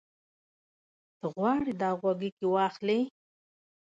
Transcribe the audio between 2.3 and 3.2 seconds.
واخلې؟